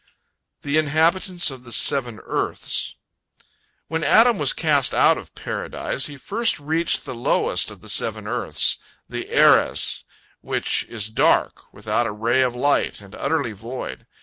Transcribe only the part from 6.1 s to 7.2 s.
first reached the